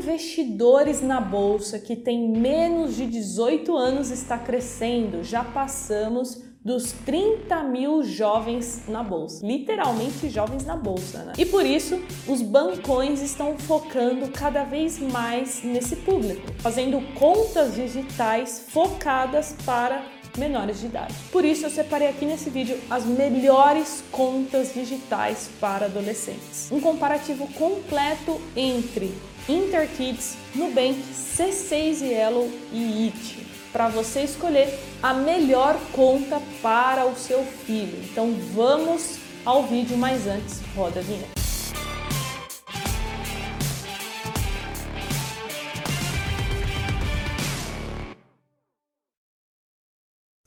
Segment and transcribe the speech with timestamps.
[0.00, 5.22] investidores na bolsa que tem menos de 18 anos está crescendo.
[5.22, 11.32] Já passamos dos 30 mil jovens na bolsa, literalmente jovens na bolsa, né?
[11.36, 18.66] E por isso os bancões estão focando cada vez mais nesse público, fazendo contas digitais
[18.68, 20.04] focadas para
[20.38, 21.14] menores de idade.
[21.32, 26.70] Por isso eu separei aqui nesse vídeo as melhores contas digitais para adolescentes.
[26.70, 29.12] Um comparativo completo entre
[29.48, 37.42] Interkids, Nubank, C6 Yellow e IT para você escolher a melhor conta para o seu
[37.44, 38.02] filho.
[38.04, 41.39] Então vamos ao vídeo, mas antes roda a vinheta.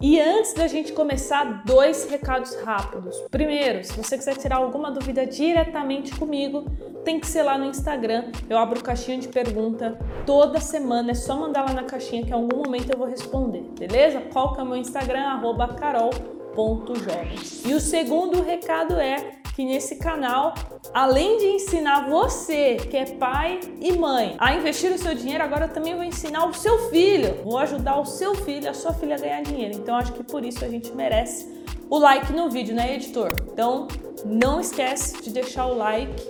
[0.00, 3.14] E antes da gente começar, dois recados rápidos.
[3.30, 6.64] Primeiro, se você quiser tirar alguma dúvida diretamente comigo,
[7.04, 8.32] tem que ser lá no Instagram.
[8.48, 11.10] Eu abro caixinha de pergunta toda semana.
[11.10, 14.22] É só mandar lá na caixinha que em algum momento eu vou responder, beleza?
[14.32, 15.40] Qual que é o meu Instagram?
[15.78, 17.62] Carol.jovens.
[17.66, 20.54] E o segundo recado é que nesse canal,
[20.94, 25.68] além de ensinar você, que é pai e mãe, a investir o seu dinheiro, agora
[25.68, 27.42] também vou ensinar o seu filho.
[27.44, 29.74] Vou ajudar o seu filho, a sua filha a ganhar dinheiro.
[29.74, 31.46] Então acho que por isso a gente merece
[31.90, 33.34] o like no vídeo, né, editor?
[33.52, 33.86] Então
[34.24, 36.26] não esquece de deixar o like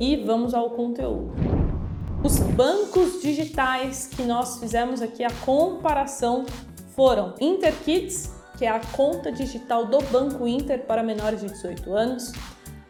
[0.00, 1.32] e vamos ao conteúdo.
[2.24, 6.44] Os bancos digitais que nós fizemos aqui a comparação
[6.96, 12.32] foram InterKids, que é a conta digital do Banco Inter para menores de 18 anos,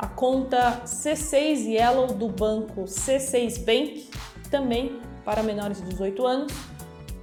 [0.00, 4.08] a conta C6 Yellow do banco C6 Bank,
[4.50, 6.52] também para menores de 18 anos.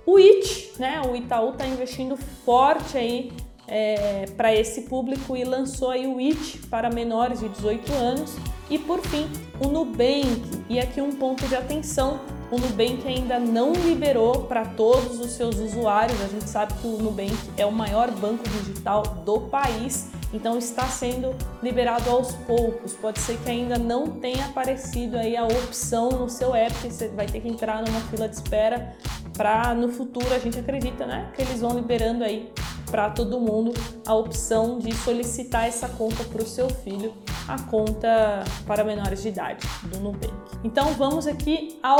[0.05, 1.01] O IT, né?
[1.01, 3.31] O Itaú está investindo forte aí
[3.67, 8.35] é, para esse público e lançou aí o IT para menores de 18 anos.
[8.69, 9.27] E por fim,
[9.59, 10.63] o Nubank.
[10.69, 12.19] E aqui um ponto de atenção:
[12.51, 16.19] o Nubank ainda não liberou para todos os seus usuários.
[16.21, 20.85] A gente sabe que o Nubank é o maior banco digital do país então está
[20.87, 22.93] sendo liberado aos poucos.
[22.93, 27.25] Pode ser que ainda não tenha aparecido aí a opção no seu app, você vai
[27.25, 28.95] ter que entrar numa fila de espera
[29.35, 32.51] para no futuro a gente acredita, né, que eles vão liberando aí
[32.89, 33.73] para todo mundo
[34.05, 37.13] a opção de solicitar essa conta para o seu filho,
[37.47, 40.33] a conta para menores de idade do Nubank.
[40.63, 41.99] Então vamos aqui ao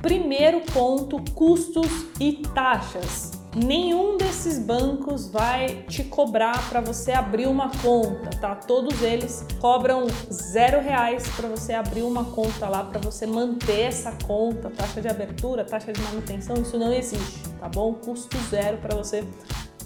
[0.00, 1.88] primeiro ponto, custos
[2.20, 3.32] e taxas.
[3.54, 8.54] Nenhum desses bancos vai te cobrar para você abrir uma conta, tá?
[8.54, 14.12] Todos eles cobram zero reais para você abrir uma conta lá, para você manter essa
[14.26, 17.94] conta, taxa de abertura, taxa de manutenção, isso não existe, tá bom?
[17.94, 19.24] Custo zero para você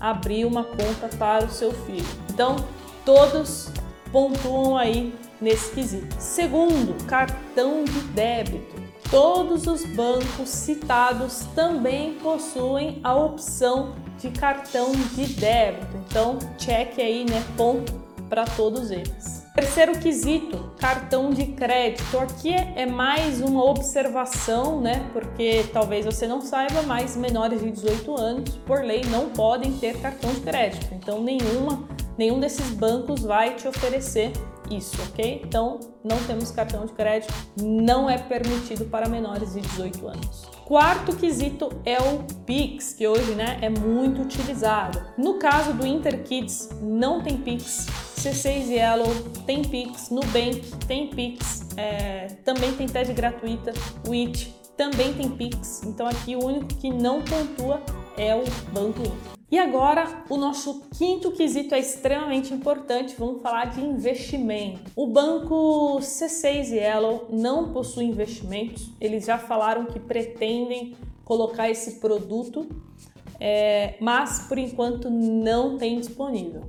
[0.02, 2.04] abrir uma conta para o seu filho.
[2.28, 2.56] Então,
[3.04, 3.70] todos
[4.10, 6.16] pontuam aí nesse quesito.
[6.18, 8.82] Segundo, cartão de débito.
[9.08, 15.96] Todos os bancos citados também possuem a opção de cartão de débito.
[16.08, 17.92] Então, cheque aí, né, ponto
[18.28, 19.41] para todos eles.
[19.54, 22.18] Terceiro quesito, cartão de crédito.
[22.18, 25.10] Aqui é mais uma observação, né?
[25.12, 30.00] Porque talvez você não saiba, mas menores de 18 anos, por lei, não podem ter
[30.00, 30.94] cartão de crédito.
[30.94, 31.86] Então, nenhuma,
[32.16, 34.32] nenhum desses bancos vai te oferecer
[34.76, 35.42] isso, ok?
[35.44, 40.48] Então, não temos cartão de crédito, não é permitido para menores de 18 anos.
[40.64, 45.02] Quarto quesito é o Pix, que hoje né, é muito utilizado.
[45.18, 47.86] No caso do InterKids, não tem Pix.
[48.16, 49.12] C6 Yellow
[49.46, 53.72] tem Pix, Nubank tem Pix, é, também tem TED gratuita,
[54.06, 55.82] o IT também tem Pix.
[55.84, 57.82] Então aqui o único que não pontua
[58.16, 58.42] é o
[58.72, 59.32] Banco Inter.
[59.50, 64.90] E agora, o nosso quinto quesito é extremamente importante, vamos falar de investimento.
[64.96, 72.66] O banco C6 Yellow não possui investimentos, eles já falaram que pretendem colocar esse produto,
[73.38, 76.62] é, mas por enquanto não tem disponível.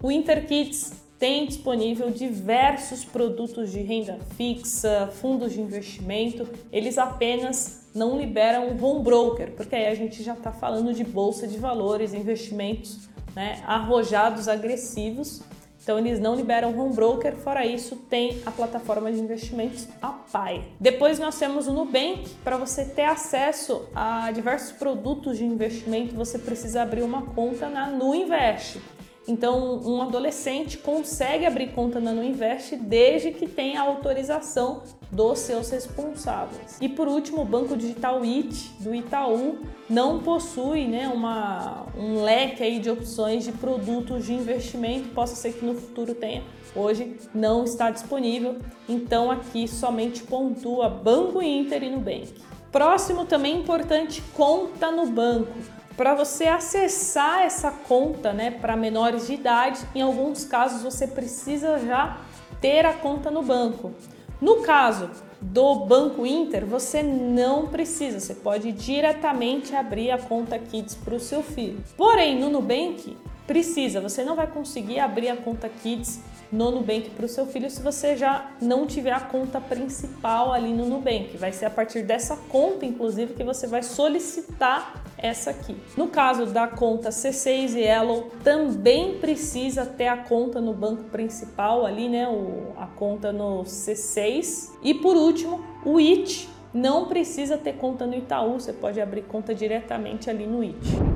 [0.00, 8.18] O InterKids tem disponível diversos produtos de renda fixa, fundos de investimento, eles apenas não
[8.18, 12.12] liberam o home broker, porque aí a gente já está falando de bolsa de valores,
[12.12, 15.40] investimentos né, arrojados, agressivos.
[15.82, 20.62] Então eles não liberam home broker, fora isso tem a plataforma de investimentos a Pai.
[20.78, 26.38] Depois nós temos o Nubank, para você ter acesso a diversos produtos de investimento, você
[26.38, 28.78] precisa abrir uma conta na Nuinvest.
[29.26, 35.70] Então, um adolescente consegue abrir conta na Nuinvest desde que tenha a autorização dos seus
[35.70, 36.76] responsáveis.
[36.80, 42.62] E por último, o Banco Digital IT do Itaú não possui né, uma, um leque
[42.62, 46.42] aí de opções de produtos de investimento, possa ser que no futuro tenha.
[46.76, 52.34] Hoje não está disponível, então aqui somente pontua Banco Inter e Nubank.
[52.72, 55.52] Próximo também importante, conta no banco.
[55.96, 61.78] Para você acessar essa conta, né, para menores de idade, em alguns casos você precisa
[61.78, 62.18] já
[62.60, 63.92] ter a conta no banco.
[64.40, 65.08] No caso
[65.40, 71.20] do Banco Inter, você não precisa, você pode diretamente abrir a conta Kids para o
[71.20, 71.78] seu filho.
[71.96, 76.20] Porém, no Nubank, precisa, você não vai conseguir abrir a conta Kids
[76.50, 80.72] no Nubank para o seu filho se você já não tiver a conta principal ali
[80.72, 81.36] no Nubank.
[81.36, 85.76] Vai ser a partir dessa conta, inclusive, que você vai solicitar essa aqui.
[85.96, 91.84] No caso da conta C6 e Yellow, também precisa ter a conta no banco principal
[91.84, 92.28] ali, né?
[92.28, 94.70] O, a conta no C6.
[94.82, 99.54] E por último, o IT não precisa ter conta no Itaú, você pode abrir conta
[99.54, 101.13] diretamente ali no IT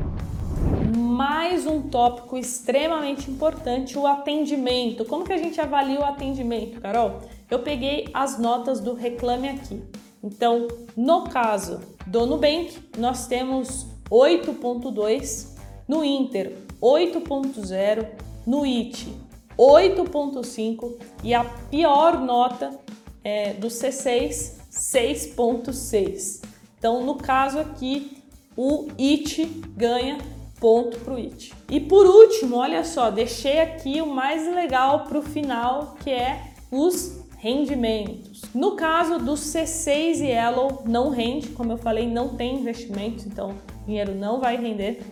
[0.96, 5.04] mais um tópico extremamente importante, o atendimento.
[5.04, 7.20] Como que a gente avalia o atendimento, Carol?
[7.50, 9.82] Eu peguei as notas do Reclame Aqui.
[10.22, 15.56] Então, no caso do Nubank, nós temos 8.2,
[15.86, 18.06] no Inter 8.0,
[18.46, 22.78] no IT 8.5 e a pior nota
[23.24, 26.42] é, do C6 6.6.
[26.78, 28.22] Então, no caso aqui,
[28.56, 29.44] o IT
[29.76, 30.18] ganha
[30.60, 31.52] ponto para o IT.
[31.70, 36.42] E por último, olha só, deixei aqui o mais legal para o final, que é
[36.70, 38.42] os rendimentos.
[38.54, 43.54] No caso do C6 e Yellow, não rende, como eu falei, não tem investimentos, então
[43.86, 45.02] dinheiro não vai render.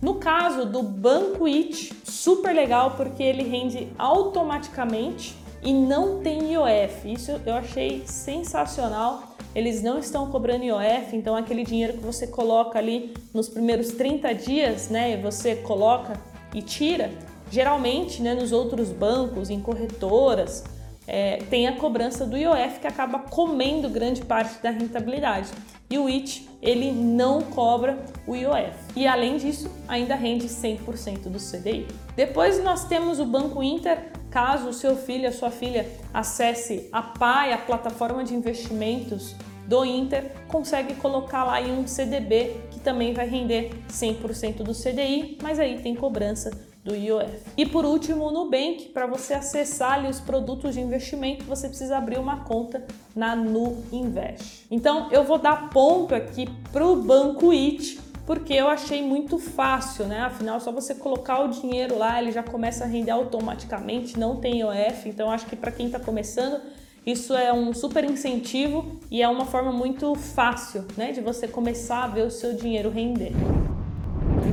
[0.00, 7.12] No caso do Banco IT, super legal porque ele rende automaticamente e não tem IOF.
[7.12, 12.78] Isso eu achei sensacional eles não estão cobrando IOF, então aquele dinheiro que você coloca
[12.78, 16.18] ali nos primeiros 30 dias, né, você coloca
[16.52, 17.10] e tira,
[17.50, 20.64] geralmente, né, nos outros bancos, em corretoras,
[21.06, 25.48] é, tem a cobrança do IOF que acaba comendo grande parte da rentabilidade.
[25.90, 28.74] E o IT, ele não cobra o IOF.
[28.96, 31.86] E além disso, ainda rende 100% do CDI.
[32.16, 37.02] Depois nós temos o Banco Inter, caso o seu filho, a sua filha acesse a
[37.02, 39.34] PAI, a plataforma de investimentos
[39.66, 45.38] do Inter, consegue colocar lá em um CDB que também vai render 100% do CDI,
[45.42, 46.50] mas aí tem cobrança
[46.84, 47.40] do IOF.
[47.56, 51.96] E por último, o Nubank, para você acessar ali os produtos de investimento, você precisa
[51.96, 52.84] abrir uma conta
[53.16, 54.66] na Nu Invest.
[54.70, 60.04] Então, eu vou dar ponto aqui para o Banco IT, porque eu achei muito fácil,
[60.06, 60.20] né?
[60.20, 64.60] Afinal, só você colocar o dinheiro lá, ele já começa a render automaticamente, não tem
[64.60, 65.08] IOF.
[65.08, 66.60] Então, acho que para quem está começando,
[67.06, 72.04] isso é um super incentivo e é uma forma muito fácil, né, de você começar
[72.04, 73.32] a ver o seu dinheiro render.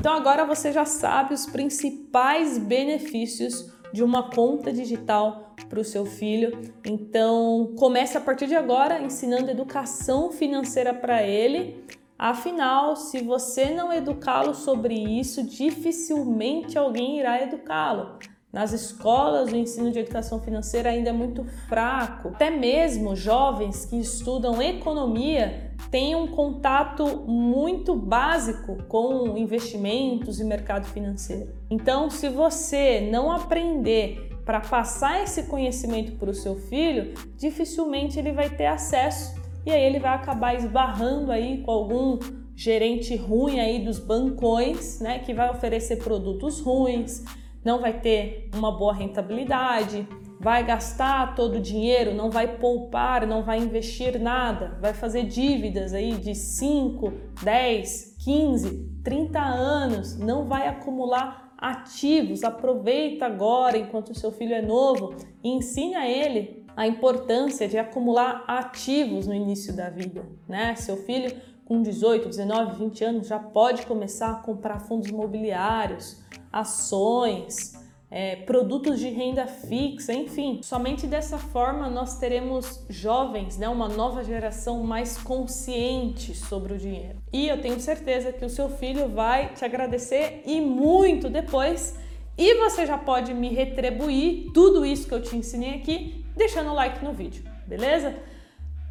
[0.01, 6.07] Então agora você já sabe os principais benefícios de uma conta digital para o seu
[6.07, 6.73] filho.
[6.83, 11.85] Então comece a partir de agora ensinando educação financeira para ele.
[12.17, 18.17] Afinal, se você não educá-lo sobre isso, dificilmente alguém irá educá-lo.
[18.51, 22.29] Nas escolas, o ensino de educação financeira ainda é muito fraco.
[22.29, 30.85] Até mesmo jovens que estudam economia tem um contato muito básico com investimentos e mercado
[30.87, 31.53] financeiro.
[31.69, 38.33] Então, se você não aprender para passar esse conhecimento para o seu filho, dificilmente ele
[38.33, 39.33] vai ter acesso
[39.65, 42.19] e aí ele vai acabar esbarrando aí com algum
[42.53, 47.23] gerente ruim aí dos bancões, né, que vai oferecer produtos ruins,
[47.63, 50.07] não vai ter uma boa rentabilidade,
[50.39, 55.93] vai gastar todo o dinheiro, não vai poupar, não vai investir nada, vai fazer dívidas
[55.93, 57.13] aí de 5,
[57.43, 62.43] 10, 15, 30 anos, não vai acumular ativos.
[62.43, 67.77] Aproveita agora, enquanto o seu filho é novo, e ensine a ele a importância de
[67.77, 70.73] acumular ativos no início da vida, né?
[70.75, 71.31] Seu filho
[71.65, 77.79] com 18, 19, 20 anos já pode começar a comprar fundos imobiliários, ações,
[78.11, 80.59] é, produtos de renda fixa, enfim.
[80.61, 87.17] Somente dessa forma nós teremos jovens, né, uma nova geração mais consciente sobre o dinheiro.
[87.31, 91.97] E eu tenho certeza que o seu filho vai te agradecer e muito depois.
[92.37, 96.73] E você já pode me retribuir tudo isso que eu te ensinei aqui, deixando o
[96.73, 98.15] like no vídeo, beleza?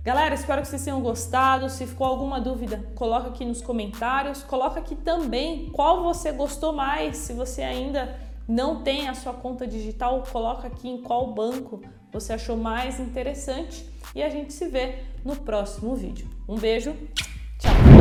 [0.02, 1.69] Galera, espero que vocês tenham gostado.
[1.69, 4.42] Se ficou alguma dúvida, coloca aqui nos comentários.
[4.42, 7.19] Coloca aqui também qual você gostou mais.
[7.19, 12.33] Se você ainda não tem a sua conta digital, coloca aqui em qual banco você
[12.33, 16.28] achou mais interessante e a gente se vê no próximo vídeo.
[16.49, 16.97] Um beijo,
[17.59, 18.00] tchau!